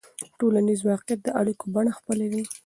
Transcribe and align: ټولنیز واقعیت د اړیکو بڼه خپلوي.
ټولنیز 0.39 0.79
واقعیت 0.89 1.19
د 1.23 1.27
اړیکو 1.39 1.65
بڼه 1.75 1.91
خپلوي. 1.99 2.43